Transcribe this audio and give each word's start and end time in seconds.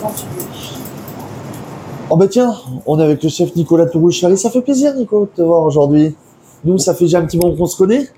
quand 0.00 0.10
tu 0.16 0.24
veux. 0.26 0.46
Oh 2.10 2.16
bah 2.16 2.26
tiens, 2.28 2.52
on 2.86 2.98
est 2.98 3.04
avec 3.04 3.22
le 3.22 3.28
chef 3.28 3.54
Nicolas 3.54 3.86
Tourouchari. 3.86 4.36
Ça 4.36 4.50
fait 4.50 4.62
plaisir, 4.62 4.94
Nico, 4.96 5.20
de 5.26 5.30
te 5.36 5.42
voir 5.42 5.62
aujourd'hui. 5.64 6.14
Nous, 6.64 6.76
ça 6.78 6.94
fait 6.94 7.04
déjà 7.04 7.20
un 7.20 7.24
petit 7.26 7.38
moment 7.38 7.54
qu'on 7.54 7.66
se 7.66 7.76
connaît. 7.76 8.08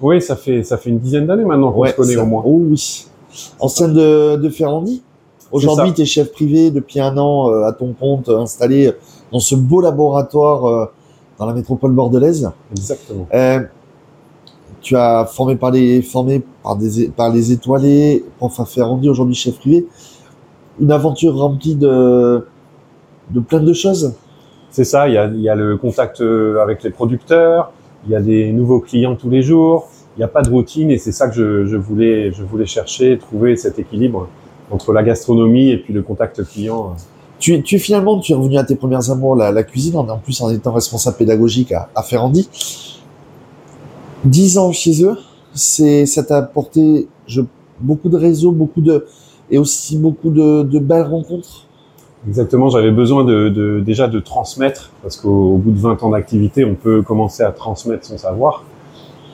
Oui, 0.00 0.20
ça 0.20 0.36
fait, 0.36 0.62
ça 0.62 0.76
fait 0.76 0.90
une 0.90 0.98
dizaine 0.98 1.26
d'années 1.26 1.44
maintenant 1.44 1.72
qu'on 1.72 1.86
se 1.86 1.92
connaît 1.92 2.14
ça- 2.14 2.22
au 2.22 2.26
moins. 2.26 2.42
Oh 2.44 2.60
oui. 2.70 3.06
Ancien 3.58 3.88
de, 3.88 4.36
de 4.36 4.48
Ferrandi. 4.50 5.02
Aujourd'hui, 5.50 5.94
tu 5.94 6.02
es 6.02 6.04
chef 6.04 6.30
privé 6.32 6.70
depuis 6.70 7.00
un 7.00 7.16
an 7.16 7.50
euh, 7.50 7.64
à 7.64 7.72
ton 7.72 7.94
compte, 7.98 8.28
euh, 8.28 8.40
installé 8.40 8.92
dans 9.32 9.40
ce 9.40 9.54
beau 9.54 9.80
laboratoire 9.80 10.64
euh, 10.66 10.84
dans 11.38 11.46
la 11.46 11.54
métropole 11.54 11.92
bordelaise. 11.92 12.50
Exactement. 12.72 13.26
Euh, 13.32 13.60
tu 14.82 14.94
as 14.94 15.24
formé 15.24 15.56
par 15.56 15.70
les 15.70 16.02
formé 16.02 16.42
par 16.62 16.76
des 16.76 17.08
par 17.08 17.30
les 17.30 17.50
étoilés, 17.50 18.24
prof 18.36 18.60
à 18.60 18.66
Ferrandi, 18.66 19.08
aujourd'hui 19.08 19.34
chef 19.34 19.58
privé. 19.58 19.86
Une 20.80 20.92
aventure 20.92 21.36
remplie 21.36 21.74
de 21.74 22.44
de 23.30 23.40
plein 23.40 23.60
de 23.60 23.72
choses. 23.72 24.14
C'est 24.70 24.84
ça, 24.84 25.08
il 25.08 25.14
y 25.14 25.18
a, 25.18 25.26
il 25.26 25.40
y 25.40 25.48
a 25.48 25.54
le 25.54 25.76
contact 25.76 26.20
euh, 26.20 26.62
avec 26.62 26.82
les 26.82 26.90
producteurs, 26.90 27.72
il 28.06 28.12
y 28.12 28.16
a 28.16 28.20
des 28.20 28.52
nouveaux 28.52 28.80
clients 28.80 29.16
tous 29.16 29.30
les 29.30 29.42
jours, 29.42 29.88
il 30.16 30.20
n'y 30.20 30.24
a 30.24 30.28
pas 30.28 30.42
de 30.42 30.50
routine 30.50 30.90
et 30.90 30.98
c'est 30.98 31.12
ça 31.12 31.28
que 31.28 31.34
je, 31.34 31.66
je 31.66 31.76
voulais, 31.76 32.32
je 32.32 32.42
voulais 32.42 32.66
chercher, 32.66 33.18
trouver 33.18 33.56
cet 33.56 33.78
équilibre 33.78 34.28
entre 34.70 34.92
la 34.92 35.02
gastronomie 35.02 35.70
et 35.70 35.78
puis 35.78 35.92
le 35.92 36.02
contact 36.02 36.42
client. 36.44 36.96
Tu, 37.38 37.62
tu 37.62 37.78
finalement 37.78 38.18
tu 38.18 38.32
es 38.32 38.34
revenu 38.34 38.56
à 38.56 38.64
tes 38.64 38.76
premières 38.76 39.10
amours 39.10 39.36
la, 39.36 39.52
la 39.52 39.62
cuisine 39.62 39.96
en, 39.96 40.08
en 40.08 40.18
plus 40.18 40.40
en 40.40 40.50
étant 40.50 40.72
responsable 40.72 41.16
pédagogique 41.16 41.72
à, 41.72 41.88
à 41.94 42.02
Ferrandi. 42.02 42.48
Dix 44.24 44.58
ans 44.58 44.72
chez 44.72 45.04
eux, 45.04 45.16
c'est 45.54 46.06
ça 46.06 46.22
t'a 46.22 46.38
apporté 46.38 47.08
je, 47.26 47.42
beaucoup 47.80 48.08
de 48.08 48.16
réseaux, 48.16 48.52
beaucoup 48.52 48.80
de 48.80 49.06
et 49.50 49.58
aussi 49.58 49.98
beaucoup 49.98 50.30
de, 50.30 50.62
de 50.62 50.78
belles 50.78 51.06
rencontres. 51.06 51.64
Exactement, 52.26 52.68
j'avais 52.68 52.90
besoin 52.90 53.24
de, 53.24 53.48
de- 53.48 53.80
déjà 53.80 54.08
de 54.08 54.18
transmettre, 54.18 54.90
parce 55.02 55.16
qu'au 55.16 55.54
au 55.54 55.56
bout 55.56 55.70
de 55.70 55.78
20 55.78 56.02
ans 56.02 56.10
d'activité, 56.10 56.64
on 56.64 56.74
peut 56.74 57.02
commencer 57.02 57.42
à 57.42 57.52
transmettre 57.52 58.04
son 58.06 58.18
savoir. 58.18 58.64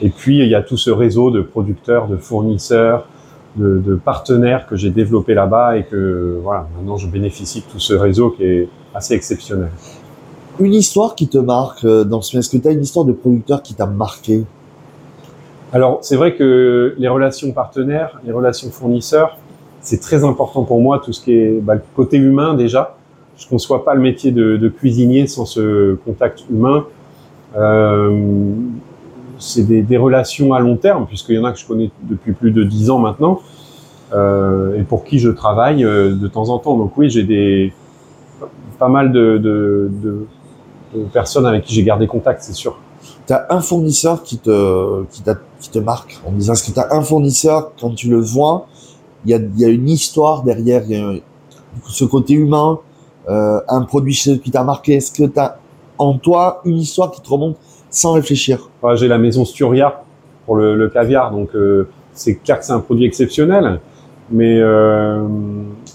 Et 0.00 0.10
puis, 0.10 0.38
il 0.40 0.48
y 0.48 0.54
a 0.54 0.62
tout 0.62 0.76
ce 0.76 0.90
réseau 0.90 1.30
de 1.30 1.42
producteurs, 1.42 2.08
de 2.08 2.16
fournisseurs, 2.16 3.06
de, 3.56 3.78
de 3.78 3.94
partenaires 3.94 4.66
que 4.66 4.76
j'ai 4.76 4.90
développé 4.90 5.34
là-bas 5.34 5.76
et 5.76 5.84
que, 5.84 6.40
voilà, 6.42 6.66
maintenant 6.76 6.96
je 6.96 7.06
bénéficie 7.06 7.60
de 7.60 7.66
tout 7.70 7.78
ce 7.78 7.92
réseau 7.94 8.30
qui 8.30 8.44
est 8.44 8.68
assez 8.94 9.14
exceptionnel. 9.14 9.70
Une 10.58 10.74
histoire 10.74 11.14
qui 11.14 11.28
te 11.28 11.38
marque 11.38 11.84
euh, 11.84 12.04
dans 12.04 12.20
ce 12.20 12.36
Est-ce 12.36 12.50
que 12.50 12.56
tu 12.56 12.66
as 12.68 12.72
une 12.72 12.82
histoire 12.82 13.04
de 13.06 13.12
producteur 13.12 13.62
qui 13.62 13.74
t'a 13.74 13.86
marqué? 13.86 14.44
Alors, 15.72 15.98
c'est 16.02 16.16
vrai 16.16 16.34
que 16.34 16.94
les 16.98 17.08
relations 17.08 17.52
partenaires, 17.52 18.20
les 18.24 18.32
relations 18.32 18.70
fournisseurs, 18.70 19.38
c'est 19.82 20.00
très 20.00 20.24
important 20.24 20.62
pour 20.64 20.80
moi, 20.80 21.00
tout 21.04 21.12
ce 21.12 21.20
qui 21.22 21.32
est 21.32 21.60
bah, 21.60 21.74
le 21.74 21.82
côté 21.94 22.16
humain 22.16 22.54
déjà. 22.54 22.96
Je 23.36 23.46
conçois 23.48 23.84
pas 23.84 23.94
le 23.94 24.00
métier 24.00 24.30
de, 24.30 24.56
de 24.56 24.68
cuisinier 24.68 25.26
sans 25.26 25.46
ce 25.46 25.94
contact 26.04 26.44
humain. 26.50 26.84
Euh, 27.56 28.52
c'est 29.38 29.64
des, 29.64 29.82
des 29.82 29.96
relations 29.96 30.54
à 30.54 30.60
long 30.60 30.76
terme, 30.76 31.06
puisqu'il 31.06 31.34
y 31.34 31.38
en 31.38 31.44
a 31.44 31.52
que 31.52 31.58
je 31.58 31.66
connais 31.66 31.90
depuis 32.04 32.32
plus 32.32 32.52
de 32.52 32.62
dix 32.62 32.90
ans 32.90 32.98
maintenant, 32.98 33.40
euh, 34.12 34.78
et 34.78 34.82
pour 34.82 35.02
qui 35.04 35.18
je 35.18 35.30
travaille 35.30 35.84
euh, 35.84 36.14
de 36.14 36.28
temps 36.28 36.48
en 36.50 36.58
temps. 36.58 36.76
Donc 36.76 36.96
oui, 36.96 37.10
j'ai 37.10 37.24
des 37.24 37.72
pas 38.78 38.88
mal 38.88 39.12
de, 39.12 39.38
de, 39.38 39.90
de- 40.02 40.26
de 40.94 41.04
personnes 41.04 41.46
avec 41.46 41.64
qui 41.64 41.74
j'ai 41.74 41.82
gardé 41.84 42.06
contact, 42.06 42.42
c'est 42.42 42.52
sûr. 42.52 42.78
Tu 43.26 43.32
as 43.32 43.46
un 43.50 43.60
fournisseur 43.60 44.22
qui 44.22 44.38
te, 44.38 45.04
qui, 45.10 45.22
qui 45.60 45.70
te 45.70 45.78
marque 45.78 46.20
en 46.26 46.32
disant 46.32 46.52
est-ce 46.52 46.68
que 46.68 46.74
tu 46.74 46.80
as 46.80 46.94
un 46.94 47.02
fournisseur, 47.02 47.72
quand 47.80 47.94
tu 47.94 48.08
le 48.10 48.20
vois, 48.20 48.66
il 49.24 49.30
y 49.30 49.34
a, 49.34 49.38
y 49.56 49.64
a 49.64 49.68
une 49.68 49.88
histoire 49.88 50.42
derrière, 50.42 50.82
il 50.88 50.96
y 50.96 51.00
a 51.00 51.06
un- 51.06 51.18
ce 51.88 52.04
côté 52.04 52.34
humain, 52.34 52.78
euh, 53.28 53.60
un 53.68 53.82
produit 53.82 54.14
qui 54.14 54.50
t'a 54.50 54.64
marqué. 54.64 54.94
Est-ce 54.94 55.12
que 55.12 55.24
tu 55.28 55.38
as 55.38 55.58
en 55.98 56.14
toi 56.18 56.60
une 56.64 56.78
histoire 56.78 57.10
qui 57.10 57.20
te 57.20 57.28
remonte 57.28 57.56
sans 57.90 58.12
réfléchir? 58.12 58.68
Ouais, 58.82 58.96
j'ai 58.96 59.08
la 59.08 59.18
maison 59.18 59.44
Sturia 59.44 60.02
pour 60.44 60.56
le, 60.56 60.76
le 60.76 60.88
caviar, 60.88 61.30
donc 61.30 61.54
euh, 61.54 61.88
c'est 62.12 62.34
clair 62.36 62.58
que 62.58 62.64
c'est 62.64 62.72
un 62.72 62.80
produit 62.80 63.06
exceptionnel. 63.06 63.80
Mais 64.30 64.58
euh, 64.60 65.22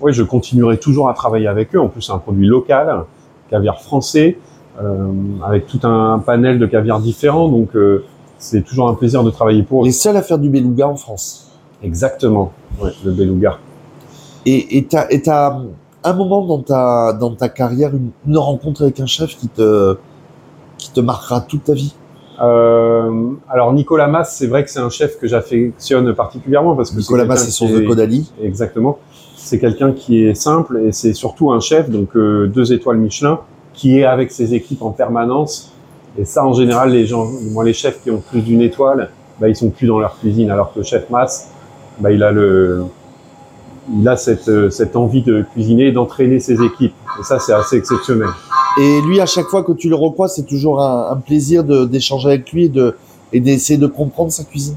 oui, 0.00 0.12
je 0.12 0.22
continuerai 0.22 0.78
toujours 0.78 1.08
à 1.08 1.14
travailler 1.14 1.48
avec 1.48 1.74
eux. 1.74 1.80
En 1.80 1.88
plus, 1.88 2.00
c'est 2.02 2.12
un 2.12 2.18
produit 2.18 2.46
local, 2.46 3.04
caviar 3.50 3.80
français, 3.82 4.38
euh, 4.80 5.12
avec 5.44 5.66
tout 5.66 5.80
un 5.84 6.18
panel 6.18 6.58
de 6.58 6.66
caviar 6.66 6.98
différents. 7.00 7.48
Donc, 7.48 7.76
euh, 7.76 8.04
c'est 8.38 8.62
toujours 8.62 8.88
un 8.88 8.94
plaisir 8.94 9.22
de 9.22 9.30
travailler 9.30 9.62
pour 9.62 9.82
eux. 9.82 9.86
Les 9.86 9.92
seuls 9.92 10.16
à 10.16 10.22
faire 10.22 10.38
du 10.38 10.48
beluga 10.48 10.88
en 10.88 10.96
France. 10.96 11.51
Exactement, 11.82 12.52
ouais, 12.80 12.90
le 13.04 13.12
beluga. 13.12 13.58
Et 14.46 14.78
et 14.78 14.84
t'as 14.84 15.06
et 15.10 15.22
t'as 15.22 15.56
un 16.04 16.12
moment 16.14 16.44
dans 16.44 16.62
ta 16.62 17.12
dans 17.12 17.34
ta 17.34 17.48
carrière 17.48 17.90
une, 17.94 18.10
une 18.26 18.38
rencontre 18.38 18.82
avec 18.82 19.00
un 19.00 19.06
chef 19.06 19.36
qui 19.36 19.48
te 19.48 19.96
qui 20.78 20.92
te 20.92 21.00
marquera 21.00 21.40
toute 21.40 21.64
ta 21.64 21.74
vie? 21.74 21.94
Euh, 22.40 23.30
alors, 23.48 23.72
Nicolas 23.72 24.08
Mas, 24.08 24.34
c'est 24.36 24.48
vrai 24.48 24.64
que 24.64 24.70
c'est 24.70 24.80
un 24.80 24.90
chef 24.90 25.18
que 25.18 25.28
j'affectionne 25.28 26.12
particulièrement 26.14 26.74
parce 26.74 26.90
que 26.90 26.98
Nicolas 26.98 27.22
c'est 27.22 27.28
Mas, 27.28 27.34
quelqu'un 27.36 27.50
c'est 27.50 27.56
son 27.56 27.68
de 27.68 27.86
Caudalie. 27.86 28.32
Exactement. 28.42 28.98
C'est 29.36 29.60
quelqu'un 29.60 29.92
qui 29.92 30.24
est 30.24 30.34
simple 30.34 30.80
et 30.84 30.92
c'est 30.92 31.12
surtout 31.14 31.52
un 31.52 31.60
chef, 31.60 31.90
donc 31.90 32.16
euh, 32.16 32.48
deux 32.48 32.72
étoiles 32.72 32.96
Michelin, 32.96 33.40
qui 33.74 33.98
est 33.98 34.04
avec 34.04 34.32
ses 34.32 34.54
équipes 34.54 34.82
en 34.82 34.90
permanence. 34.90 35.72
Et 36.18 36.24
ça, 36.24 36.44
en 36.44 36.52
général, 36.52 36.90
les 36.90 37.06
gens, 37.06 37.26
moi, 37.50 37.64
les 37.64 37.72
chefs 37.72 38.02
qui 38.02 38.10
ont 38.10 38.20
plus 38.20 38.40
d'une 38.40 38.60
étoile, 38.60 39.10
bah, 39.40 39.48
ils 39.48 39.56
sont 39.56 39.70
plus 39.70 39.86
dans 39.86 39.98
leur 39.98 40.18
cuisine, 40.18 40.50
alors 40.50 40.72
que 40.72 40.80
le 40.80 40.84
chef 40.84 41.08
Mas, 41.10 41.50
bah, 42.00 42.10
il 42.10 42.22
a 42.22 42.32
le, 42.32 42.84
il 43.94 44.06
a 44.08 44.16
cette, 44.16 44.48
euh, 44.48 44.70
cette 44.70 44.96
envie 44.96 45.22
de 45.22 45.44
cuisiner 45.52 45.88
et 45.88 45.92
d'entraîner 45.92 46.40
ses 46.40 46.62
équipes. 46.62 46.94
Et 47.20 47.24
ça, 47.24 47.38
c'est 47.38 47.52
assez 47.52 47.76
exceptionnel. 47.76 48.28
Et 48.80 49.00
lui, 49.02 49.20
à 49.20 49.26
chaque 49.26 49.46
fois 49.46 49.62
que 49.62 49.72
tu 49.72 49.88
le 49.88 49.96
revois, 49.96 50.28
c'est 50.28 50.46
toujours 50.46 50.82
un, 50.82 51.10
un 51.10 51.16
plaisir 51.16 51.64
d'échanger 51.64 52.28
avec 52.28 52.52
lui 52.52 52.64
et 52.64 52.68
de 52.68 52.94
et 53.34 53.40
d'essayer 53.40 53.78
de 53.78 53.86
comprendre 53.86 54.30
sa 54.30 54.44
cuisine? 54.44 54.76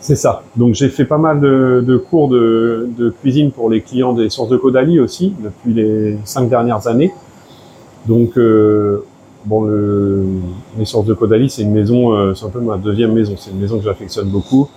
C'est 0.00 0.16
ça. 0.16 0.42
Donc 0.56 0.74
j'ai 0.74 0.88
fait 0.88 1.04
pas 1.04 1.16
mal 1.16 1.40
de, 1.40 1.82
de 1.86 1.96
cours 1.96 2.28
de, 2.28 2.88
de 2.98 3.10
cuisine 3.10 3.52
pour 3.52 3.70
les 3.70 3.82
clients 3.82 4.12
des 4.12 4.30
sources 4.30 4.50
de 4.50 4.56
Caudalie 4.56 4.98
aussi 4.98 5.32
depuis 5.42 5.72
les 5.72 6.18
cinq 6.24 6.48
dernières 6.48 6.88
années. 6.88 7.12
Donc 8.06 8.36
euh, 8.36 9.04
bon, 9.44 9.62
le, 9.62 10.26
les 10.76 10.84
sources 10.84 11.06
de 11.06 11.14
Caudalie, 11.14 11.48
c'est 11.48 11.62
une 11.62 11.72
maison, 11.72 12.12
euh, 12.12 12.34
c'est 12.34 12.46
un 12.46 12.50
peu 12.50 12.60
ma 12.60 12.76
deuxième 12.76 13.12
maison. 13.12 13.34
C'est 13.38 13.52
une 13.52 13.60
maison 13.60 13.78
que 13.78 13.84
j'affectionne 13.84 14.28
beaucoup. 14.28 14.68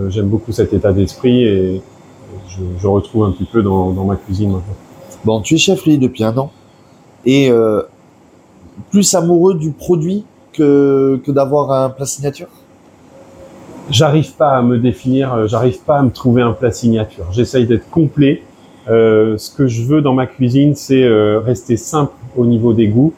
Euh, 0.00 0.10
J'aime 0.10 0.28
beaucoup 0.28 0.52
cet 0.52 0.72
état 0.72 0.92
d'esprit 0.92 1.44
et 1.44 1.82
je, 2.48 2.62
je 2.78 2.86
retrouve 2.86 3.24
un 3.24 3.32
petit 3.32 3.44
peu 3.44 3.62
dans, 3.62 3.90
dans 3.92 4.04
ma 4.04 4.16
cuisine 4.16 4.50
maintenant. 4.52 4.74
Bon, 5.24 5.40
tu 5.40 5.54
es 5.54 5.58
chef 5.58 5.84
lui 5.84 5.98
depuis 5.98 6.24
un 6.24 6.36
an 6.38 6.50
et 7.24 7.50
euh, 7.50 7.82
plus 8.90 9.14
amoureux 9.14 9.54
du 9.54 9.70
produit 9.70 10.24
que 10.52 11.20
que 11.24 11.30
d'avoir 11.30 11.70
un 11.70 11.90
plat 11.90 12.06
signature? 12.06 12.48
J'arrive 13.90 14.34
pas 14.34 14.56
à 14.56 14.62
me 14.62 14.78
définir, 14.78 15.34
euh, 15.34 15.46
j'arrive 15.46 15.80
pas 15.80 15.98
à 15.98 16.02
me 16.02 16.10
trouver 16.10 16.42
un 16.42 16.52
plat 16.52 16.70
signature. 16.72 17.26
J'essaye 17.32 17.66
d'être 17.66 17.88
complet. 17.90 18.42
Euh, 18.88 19.36
ce 19.38 19.54
que 19.54 19.68
je 19.68 19.82
veux 19.82 20.00
dans 20.02 20.14
ma 20.14 20.26
cuisine, 20.26 20.74
c'est 20.74 21.04
euh, 21.04 21.40
rester 21.40 21.76
simple 21.76 22.14
au 22.36 22.46
niveau 22.46 22.72
des 22.72 22.88
goûts, 22.88 23.12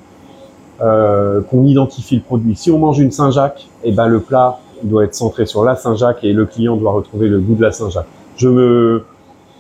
qu'on 0.79 1.65
identifie 1.65 2.17
le 2.17 2.23
produit. 2.23 2.57
Si 2.57 2.71
on 2.71 2.79
mange 2.79 2.99
une 2.99 3.13
Saint-Jacques, 3.13 3.67
eh 3.85 3.93
ben 3.93 4.07
le 4.09 4.21
plat 4.21 4.59
doit 4.89 5.05
être 5.05 5.15
centré 5.15 5.47
sur 5.47 5.65
la 5.65 5.77
Saint-Jacques 5.77 6.23
et 6.25 6.33
le 6.33 6.47
client 6.47 6.77
doit 6.77 6.93
retrouver 6.93 7.29
le 7.29 7.41
goût 7.41 7.55
de 7.55 7.63
la 7.63 7.73
Saint-Jacques. 7.73 8.07
Je 8.37 8.49
me, 8.49 9.05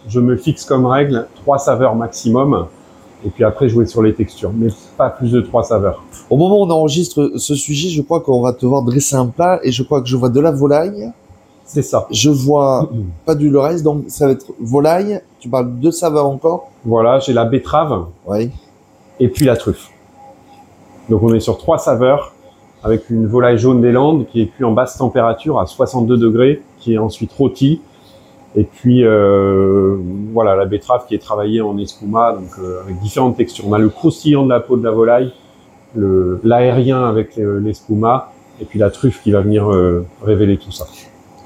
je 0.08 0.20
me 0.20 0.36
fixe 0.36 0.64
comme 0.64 0.86
règle 0.86 1.26
trois 1.36 1.58
saveurs 1.58 1.94
maximum, 1.94 2.66
et 3.26 3.30
puis 3.30 3.42
après 3.44 3.68
jouer 3.68 3.86
sur 3.86 4.02
les 4.02 4.12
textures, 4.14 4.52
mais 4.54 4.68
pas 4.98 5.08
plus 5.10 5.32
de 5.32 5.40
trois 5.40 5.62
saveurs. 5.62 6.02
Au 6.28 6.36
moment 6.36 6.60
où 6.60 6.64
on 6.66 6.70
enregistre 6.70 7.32
ce 7.36 7.54
sujet, 7.54 7.88
je 7.88 8.02
crois 8.02 8.20
qu'on 8.20 8.42
va 8.42 8.52
te 8.52 8.66
voir 8.66 8.82
dresser 8.82 9.16
un 9.16 9.26
plat 9.26 9.60
et 9.62 9.72
je 9.72 9.82
crois 9.82 10.02
que 10.02 10.08
je 10.08 10.16
vois 10.16 10.28
de 10.28 10.40
la 10.40 10.50
volaille, 10.50 11.10
C'est 11.64 11.82
ça. 11.82 12.06
je 12.10 12.28
vois 12.28 12.90
pas 13.24 13.34
du 13.34 13.48
le 13.48 13.58
reste, 13.60 13.82
donc 13.82 14.04
ça 14.08 14.26
va 14.26 14.32
être 14.32 14.46
volaille. 14.60 15.20
Tu 15.40 15.48
parles 15.48 15.78
de 15.80 15.90
saveurs 15.90 16.26
encore? 16.26 16.70
Voilà, 16.84 17.18
j'ai 17.18 17.32
la 17.32 17.44
betterave. 17.46 18.06
Oui. 18.26 18.50
et 19.20 19.28
puis 19.28 19.46
la 19.46 19.56
truffe. 19.56 19.88
Donc 21.08 21.22
on 21.22 21.32
est 21.34 21.40
sur 21.40 21.56
trois 21.56 21.78
saveurs 21.78 22.33
avec 22.84 23.08
une 23.08 23.26
volaille 23.26 23.58
jaune 23.58 23.80
des 23.80 23.90
Landes 23.90 24.26
qui 24.26 24.42
est 24.42 24.46
cuite 24.46 24.64
en 24.64 24.72
basse 24.72 24.98
température 24.98 25.58
à 25.58 25.66
62 25.66 26.18
degrés, 26.18 26.62
qui 26.78 26.94
est 26.94 26.98
ensuite 26.98 27.32
rôtie. 27.32 27.80
Et 28.56 28.62
puis 28.62 29.04
euh, 29.04 29.96
voilà 30.32 30.54
la 30.54 30.66
betterave 30.66 31.06
qui 31.08 31.14
est 31.14 31.18
travaillée 31.18 31.60
en 31.60 31.76
espuma, 31.78 32.34
donc 32.34 32.50
euh, 32.62 32.82
avec 32.82 33.00
différentes 33.00 33.36
textures. 33.36 33.64
On 33.66 33.72
a 33.72 33.78
le 33.78 33.88
croustillant 33.88 34.44
de 34.44 34.50
la 34.50 34.60
peau 34.60 34.76
de 34.76 34.84
la 34.84 34.92
volaille, 34.92 35.32
le 35.96 36.40
l'aérien 36.44 37.04
avec 37.04 37.38
euh, 37.38 37.58
l'espuma, 37.58 38.32
et 38.60 38.64
puis 38.64 38.78
la 38.78 38.90
truffe 38.90 39.22
qui 39.22 39.32
va 39.32 39.40
venir 39.40 39.72
euh, 39.72 40.06
révéler 40.22 40.58
tout 40.58 40.70
ça. 40.70 40.86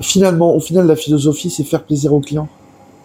Finalement, 0.00 0.54
au 0.54 0.60
final, 0.60 0.86
la 0.86 0.96
philosophie, 0.96 1.50
c'est 1.50 1.64
faire 1.64 1.82
plaisir 1.82 2.12
au 2.12 2.20
client. 2.20 2.48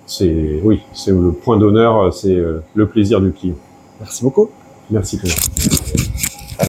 C'est 0.05 0.59
oui, 0.63 0.81
c'est 0.91 1.11
le 1.11 1.31
point 1.31 1.57
d'honneur, 1.57 2.13
c'est 2.13 2.37
le 2.75 2.87
plaisir 2.87 3.21
du 3.21 3.31
client. 3.31 3.55
Merci 4.01 4.23
beaucoup. 4.23 4.49
Merci 4.91 5.17
Clément. 5.17 5.82